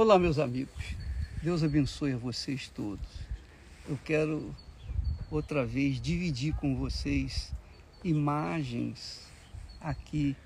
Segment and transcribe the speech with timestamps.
[0.00, 0.94] Olá, meus amigos.
[1.42, 3.04] Deus abençoe a vocês todos.
[3.88, 4.54] Eu quero
[5.28, 7.52] outra vez dividir com vocês
[8.04, 9.26] imagens
[9.80, 10.36] aqui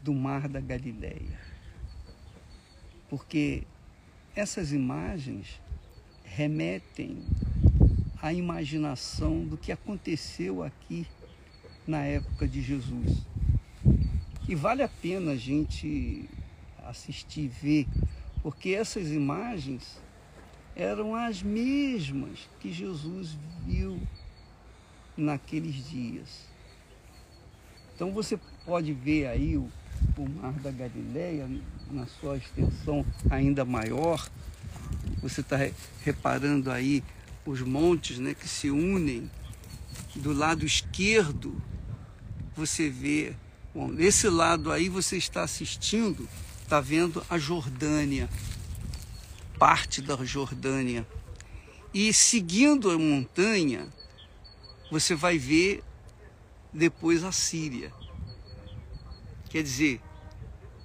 [0.00, 1.40] do Mar da Galileia.
[3.10, 3.64] Porque
[4.36, 5.60] essas imagens
[6.22, 7.18] remetem
[8.22, 11.04] à imaginação do que aconteceu aqui
[11.84, 13.26] na época de Jesus.
[14.48, 16.30] E vale a pena a gente
[16.84, 17.84] assistir, ver,
[18.48, 20.00] porque essas imagens
[20.74, 24.00] eram as mesmas que Jesus viu
[25.14, 26.46] naqueles dias.
[27.94, 29.70] Então você pode ver aí o,
[30.16, 31.46] o Mar da Galileia
[31.90, 34.30] na sua extensão ainda maior.
[35.20, 35.58] Você está
[36.02, 37.04] reparando aí
[37.44, 39.30] os montes né, que se unem.
[40.14, 41.54] Do lado esquerdo
[42.56, 43.34] você vê,
[43.74, 46.26] bom, nesse lado aí você está assistindo,
[46.68, 48.28] está vendo a Jordânia,
[49.58, 51.08] parte da Jordânia.
[51.94, 53.88] E seguindo a montanha,
[54.90, 55.82] você vai ver
[56.70, 57.90] depois a Síria.
[59.48, 60.02] Quer dizer,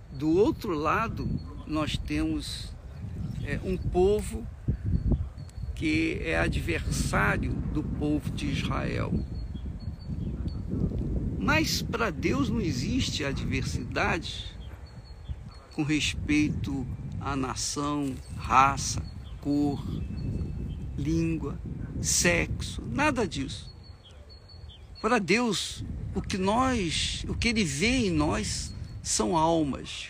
[0.09, 1.28] do outro lado
[1.67, 2.73] nós temos
[3.44, 4.48] é, um povo
[5.76, 9.11] que é adversário do povo de Israel.
[11.38, 14.54] Mas para Deus não existe adversidade
[15.74, 16.86] com respeito
[17.20, 19.02] à nação, raça,
[19.42, 19.84] cor,
[20.98, 21.60] língua,
[22.02, 23.72] sexo, nada disso.
[25.02, 25.84] Para Deus,
[26.16, 30.10] o que nós, o que ele vê em nós são almas.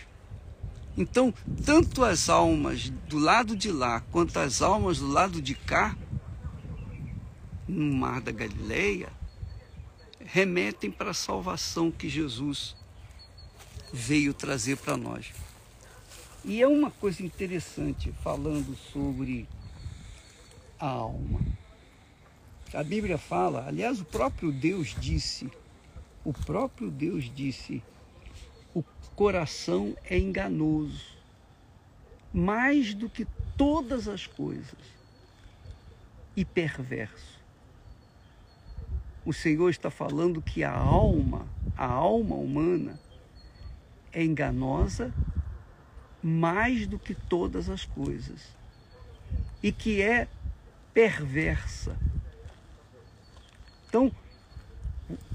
[0.96, 1.34] Então,
[1.66, 5.98] tanto as almas do lado de lá quanto as almas do lado de cá,
[7.68, 9.12] no mar da Galileia,
[10.20, 12.76] remetem para a salvação que Jesus
[13.92, 15.32] veio trazer para nós.
[16.44, 19.48] E é uma coisa interessante falando sobre
[20.80, 21.40] a alma.
[22.74, 25.50] A Bíblia fala, aliás, o próprio Deus disse,
[26.26, 27.82] o próprio Deus disse,
[28.74, 28.84] o
[29.16, 31.18] coração é enganoso,
[32.34, 34.80] mais do que todas as coisas,
[36.36, 37.34] e perverso
[39.26, 43.00] o Senhor está falando que a alma, a alma humana,
[44.12, 45.14] é enganosa
[46.24, 48.56] mais do que todas as coisas
[49.62, 50.28] e que é
[50.94, 51.98] perversa.
[53.90, 54.10] Então,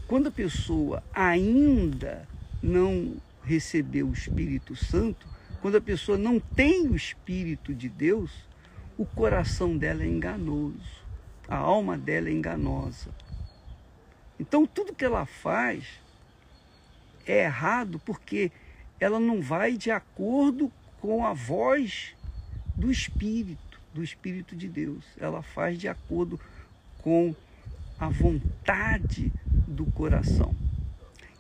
[0.07, 2.27] quando a pessoa ainda
[2.63, 5.27] não recebeu o Espírito Santo,
[5.61, 8.31] quando a pessoa não tem o Espírito de Deus,
[8.97, 11.05] o coração dela é enganoso,
[11.47, 13.11] a alma dela é enganosa.
[14.41, 15.85] Então tudo que ela faz
[17.27, 18.51] é errado porque
[19.01, 22.15] ela não vai de acordo com a voz
[22.75, 25.05] do Espírito, do Espírito de Deus.
[25.19, 26.41] Ela faz de acordo
[26.99, 27.35] com
[27.99, 29.33] a vontade
[29.67, 30.55] do coração.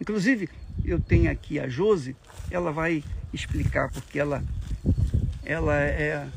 [0.00, 0.48] Inclusive,
[0.84, 2.16] eu tenho aqui a Jose,
[2.50, 4.42] ela vai explicar porque ela,
[5.44, 6.28] ela é,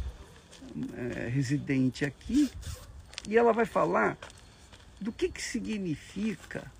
[0.95, 2.49] é residente aqui
[3.27, 4.17] e ela vai falar
[4.99, 6.71] do que, que significa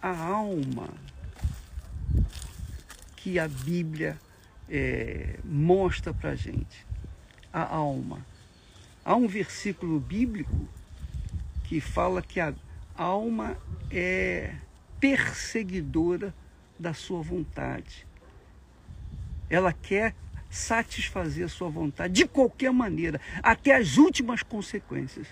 [0.00, 0.88] a alma
[3.16, 4.18] que a Bíblia
[4.70, 6.86] é, mostra para gente.
[7.52, 8.24] A alma.
[9.04, 10.68] Há um versículo bíblico
[11.64, 12.54] que fala que a
[12.96, 13.56] alma
[13.90, 14.54] é
[15.00, 16.32] perseguidora
[16.78, 18.06] da sua vontade.
[19.48, 20.14] Ela quer
[20.48, 25.26] satisfazer a sua vontade de qualquer maneira, até as últimas consequências.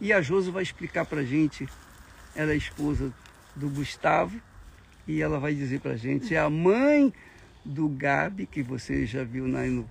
[0.00, 1.66] E a Josi vai explicar para gente,
[2.34, 3.12] ela é esposa
[3.54, 4.40] do Gustavo,
[5.06, 7.12] e ela vai dizer para gente, é a mãe
[7.66, 9.88] do Gabi, que você já viu na, no,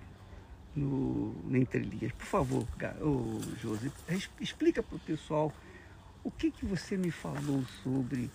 [0.76, 2.12] no, no Entre Linhas.
[2.14, 2.68] Por favor,
[3.02, 3.92] oh, Josi,
[4.40, 5.54] explica para o pessoal
[6.24, 8.30] o que, que você me falou sobre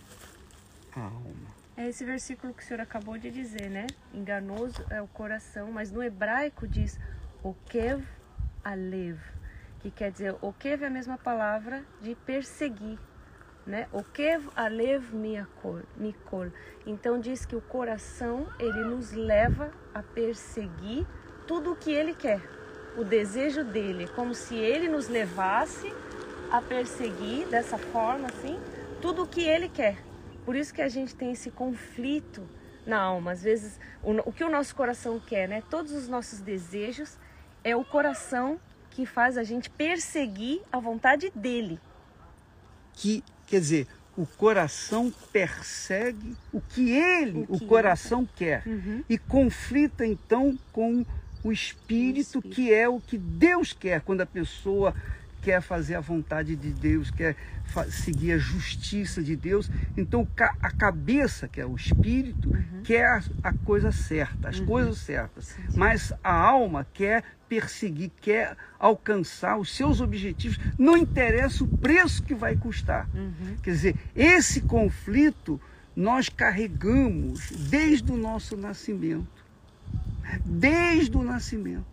[0.94, 1.60] a alma.
[1.76, 3.86] É esse versículo que o senhor acabou de dizer, né?
[4.12, 6.98] Enganoso é o coração, mas no hebraico diz
[7.42, 8.04] Okev
[8.62, 9.18] Alev
[9.80, 12.98] que quer dizer okev é a mesma palavra de perseguir,
[13.70, 13.88] né?
[13.92, 16.50] Okev alev mikol.
[16.86, 21.06] Então diz que o coração ele nos leva a perseguir
[21.46, 22.40] tudo o que ele quer,
[22.96, 25.92] o desejo dele, como se ele nos levasse
[26.50, 28.60] a perseguir dessa forma assim
[29.00, 29.96] tudo o que ele quer.
[30.44, 32.46] Por isso que a gente tem esse conflito
[32.86, 33.32] na alma.
[33.32, 35.62] Às vezes o, o que o nosso coração quer, né?
[35.70, 37.18] Todos os nossos desejos
[37.62, 41.80] é o coração que faz a gente perseguir a vontade dele.
[42.92, 43.86] Que, quer dizer,
[44.16, 48.62] o coração persegue o que ele, o, que o coração ele quer.
[48.66, 49.04] Uhum.
[49.08, 51.04] E conflita então com
[51.42, 54.94] o espírito, o espírito que é o que Deus quer quando a pessoa
[55.40, 57.36] quer fazer a vontade de Deus, quer
[57.88, 59.70] seguir a justiça de Deus.
[59.96, 62.82] Então a cabeça, que é o espírito, uhum.
[62.84, 64.66] quer a, coisa certa, as uhum.
[64.66, 65.46] coisas certas.
[65.46, 65.78] Sim, sim.
[65.78, 72.34] Mas a alma quer perseguir, quer alcançar os seus objetivos, não interessa o preço que
[72.34, 73.08] vai custar.
[73.14, 73.56] Uhum.
[73.62, 75.60] Quer dizer, esse conflito
[75.96, 79.44] nós carregamos desde o nosso nascimento.
[80.44, 81.84] Desde o nascimento.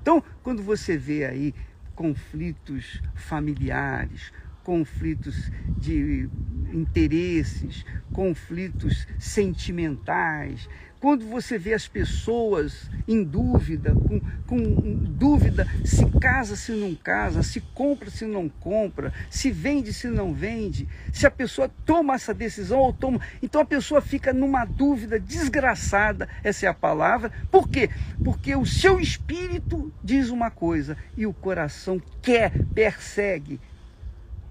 [0.00, 1.54] Então, quando você vê aí
[1.94, 6.28] conflitos familiares, conflitos de
[6.72, 10.68] interesses, conflitos sentimentais.
[11.02, 17.42] Quando você vê as pessoas em dúvida, com, com dúvida se casa, se não casa,
[17.42, 22.32] se compra, se não compra, se vende, se não vende, se a pessoa toma essa
[22.32, 23.20] decisão ou toma.
[23.42, 27.32] Então a pessoa fica numa dúvida desgraçada, essa é a palavra.
[27.50, 27.90] Por quê?
[28.22, 33.58] Porque o seu espírito diz uma coisa e o coração quer, persegue,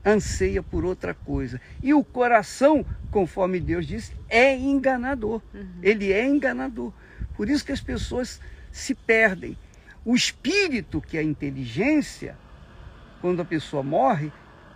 [0.05, 1.59] anseia por outra coisa.
[1.81, 5.41] E o coração, conforme Deus disse, é enganador.
[5.53, 5.67] Uhum.
[5.81, 6.91] Ele é enganador.
[7.35, 8.39] Por isso que as pessoas
[8.71, 9.57] se perdem.
[10.03, 12.35] O espírito, que é a inteligência,
[13.21, 14.31] quando a pessoa morre,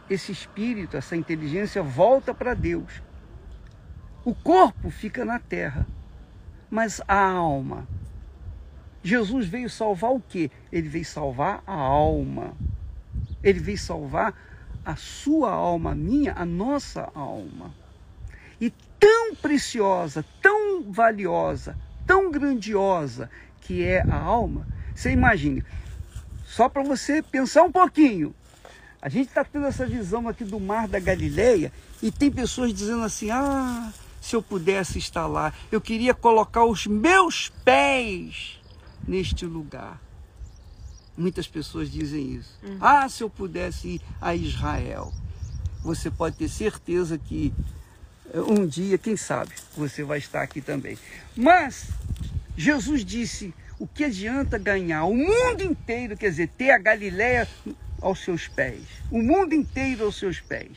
[0.09, 3.01] esse espírito, essa inteligência volta para Deus.
[4.23, 5.87] O corpo fica na terra,
[6.69, 7.87] mas a alma.
[9.03, 10.49] Jesus veio salvar o quê?
[10.71, 12.53] Ele veio salvar a alma.
[13.43, 14.33] Ele veio salvar
[14.85, 17.73] a sua alma, a minha, a nossa alma.
[18.61, 23.29] E tão preciosa, tão valiosa, tão grandiosa
[23.61, 25.63] que é a alma, você imagine,
[26.45, 28.33] só para você pensar um pouquinho.
[29.01, 31.71] A gente está tendo essa visão aqui do mar da Galileia
[32.01, 33.91] e tem pessoas dizendo assim: ah,
[34.21, 38.59] se eu pudesse estar lá, eu queria colocar os meus pés
[39.07, 40.04] neste lugar.
[41.17, 42.59] Muitas pessoas dizem isso.
[42.63, 42.77] Uhum.
[42.81, 45.13] Ah, se eu pudesse ir a Israel.
[45.81, 47.53] Você pode ter certeza que
[48.33, 50.97] eh, um dia, quem sabe, você vai estar aqui também.
[51.35, 51.89] Mas
[52.57, 57.47] Jesus disse: o que adianta ganhar o mundo inteiro, quer dizer, ter a Galiléia
[58.01, 58.81] aos seus pés,
[59.11, 60.71] o mundo inteiro aos seus pés,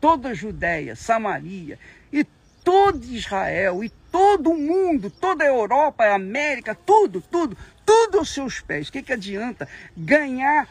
[0.00, 1.78] toda a Judéia, Samaria
[2.12, 2.26] e
[2.64, 8.30] todo Israel e todo o mundo, toda a Europa, a América, tudo, tudo, tudo aos
[8.30, 8.88] seus pés.
[8.88, 10.68] O que, que adianta ganhar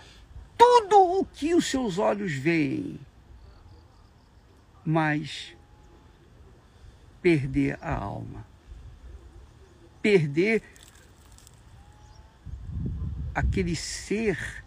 [0.58, 3.00] tudo o que os seus olhos veem,
[4.84, 5.56] mas
[7.22, 8.46] perder a alma,
[10.02, 10.62] perder
[13.34, 14.64] aquele ser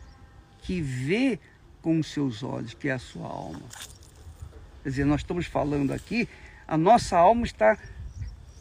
[0.63, 1.39] que vê
[1.81, 3.63] com os seus olhos, que é a sua alma.
[4.83, 6.29] Quer dizer, nós estamos falando aqui,
[6.67, 7.79] a nossa alma está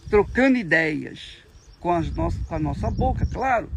[0.09, 1.37] trocando ideias
[1.79, 3.69] com, as nossas, com a nossa boca, claro.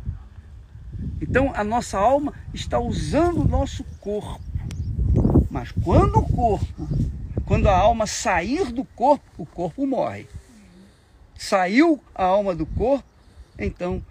[1.20, 4.40] Então a nossa alma está usando o nosso corpo.
[5.50, 6.88] Mas quando o corpo,
[7.46, 10.26] quando a alma sair do corpo, o corpo morre.
[11.36, 13.04] Saiu a alma do corpo,
[13.58, 14.02] então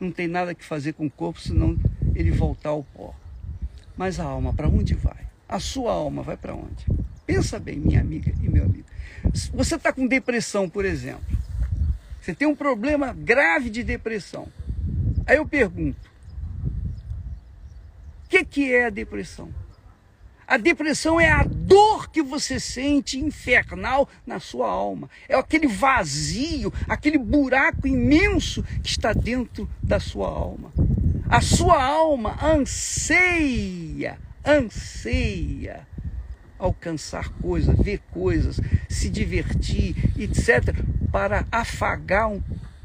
[0.00, 1.76] não tem nada que fazer com o corpo senão
[2.14, 3.14] ele voltar ao pó.
[3.96, 5.26] Mas a alma para onde vai?
[5.48, 6.86] A sua alma vai para onde?
[7.28, 8.86] Pensa bem, minha amiga e meu amigo.
[9.52, 11.36] Você está com depressão, por exemplo.
[12.22, 14.48] Você tem um problema grave de depressão.
[15.26, 16.10] Aí eu pergunto:
[18.24, 19.52] o que, que é a depressão?
[20.46, 25.10] A depressão é a dor que você sente infernal na sua alma.
[25.28, 30.72] É aquele vazio, aquele buraco imenso que está dentro da sua alma.
[31.28, 35.86] A sua alma anseia, anseia
[36.58, 40.74] alcançar coisas, ver coisas, se divertir, etc.,
[41.10, 42.30] para afagar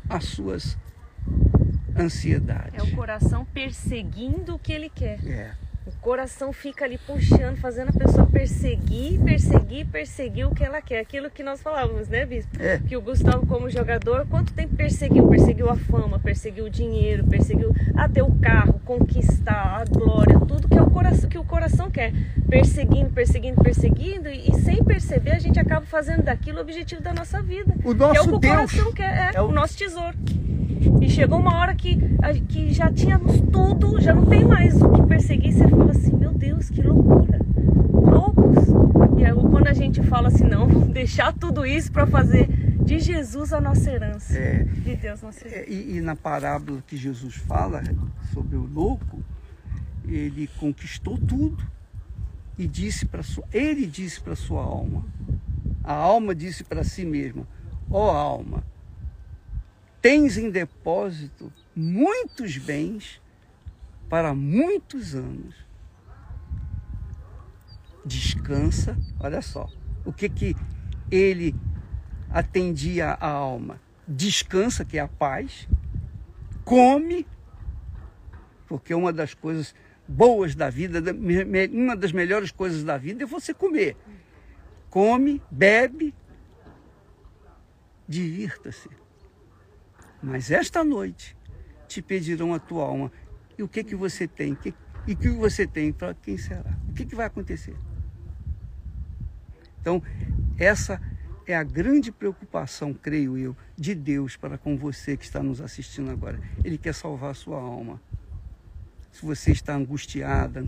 [0.09, 0.77] as suas
[1.97, 2.73] ansiedades.
[2.73, 5.25] É o coração perseguindo o que ele quer.
[5.25, 5.53] É.
[6.03, 10.99] Coração fica ali puxando, fazendo a pessoa perseguir, perseguir, perseguir o que ela quer.
[10.99, 12.61] Aquilo que nós falávamos, né, Bispo?
[12.61, 12.77] É.
[12.77, 15.25] Que o Gustavo, como jogador, quanto tempo perseguiu?
[15.29, 20.77] Perseguiu a fama, perseguiu o dinheiro, perseguiu até o carro, conquistar a glória, tudo que,
[20.77, 22.11] é o coração, que o coração quer.
[22.49, 27.13] Perseguindo, perseguindo, perseguindo, e, e sem perceber a gente acaba fazendo daquilo o objetivo da
[27.13, 27.73] nossa vida.
[27.81, 28.53] O nosso que é o que Deus.
[28.53, 29.45] o coração quer, é, é o...
[29.45, 30.17] o nosso tesouro.
[31.01, 31.97] E chegou uma hora que,
[32.47, 35.53] que já tínhamos tudo, já não tem mais o que perseguir.
[35.53, 37.39] Você fala assim, meu Deus, que loucura.
[37.91, 38.67] Loucos.
[39.17, 42.47] E aí, quando a gente fala assim, não, vamos deixar tudo isso para fazer
[42.83, 44.37] de Jesus a nossa herança.
[44.37, 45.61] É, de Deus nossa herança.
[45.61, 47.81] É, e, e na parábola que Jesus fala
[48.33, 49.23] sobre o louco,
[50.05, 51.63] ele conquistou tudo
[52.57, 55.05] e disse para sua, ele disse para sua alma.
[55.83, 57.47] A alma disse para si mesma:
[57.89, 58.63] "Ó oh, alma,
[60.03, 63.21] tens em depósito muitos bens
[64.09, 65.55] para muitos anos.
[68.05, 69.69] Descansa, olha só,
[70.03, 70.55] o que que
[71.09, 71.55] ele
[72.29, 73.79] atendia a alma?
[74.05, 75.69] Descansa, que é a paz,
[76.65, 77.25] come,
[78.67, 79.73] porque uma das coisas
[80.05, 81.01] boas da vida,
[81.71, 83.95] uma das melhores coisas da vida é você comer.
[84.89, 86.13] Come, bebe,
[88.05, 88.89] divirta-se.
[90.23, 91.35] Mas esta noite
[91.85, 93.11] te pedirão a tua alma.
[93.57, 94.57] E o que que você tem?
[95.05, 95.91] E o que você tem?
[95.91, 96.73] Para quem será?
[96.89, 97.75] O que, que vai acontecer?
[99.81, 100.01] Então,
[100.57, 101.01] essa
[101.45, 106.09] é a grande preocupação, creio eu, de Deus para com você que está nos assistindo
[106.09, 106.39] agora.
[106.63, 108.01] Ele quer salvar a sua alma.
[109.11, 110.63] Se você está angustiada,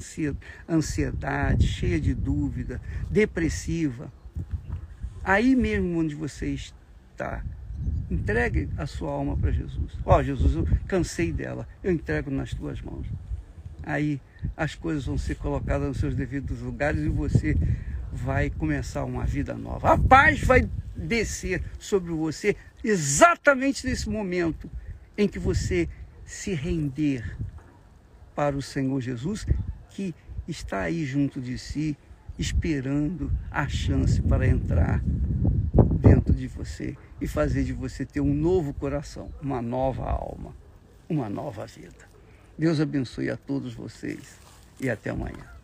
[0.70, 4.12] ansiedade, cheia de dúvida, depressiva,
[5.24, 7.44] aí mesmo onde você está,
[8.10, 9.98] entregue a sua alma para Jesus.
[10.06, 13.06] Ó, oh, Jesus, eu cansei dela, eu entrego nas tuas mãos.
[13.84, 14.20] Aí
[14.56, 17.58] as coisas vão ser colocadas nos seus devidos lugares e você
[18.12, 19.94] vai começar uma vida nova.
[19.94, 24.70] A paz vai descer sobre você exatamente nesse momento
[25.18, 25.90] em que você
[26.26, 27.38] se render
[28.34, 29.46] para o Senhor Jesus,
[29.90, 30.14] que
[30.48, 31.98] está aí junto de si,
[32.38, 35.02] esperando a chance para entrar
[36.36, 40.56] de você e fazer de você ter um novo coração, uma nova alma,
[41.10, 42.10] uma nova vida.
[42.58, 44.40] Deus abençoe a todos vocês
[44.80, 45.55] e até amanhã.